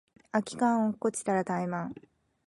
[0.31, 1.95] 空き缶落っこちたらタイマン